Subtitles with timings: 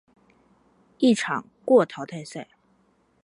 [0.97, 2.47] 一场过淘汰赛。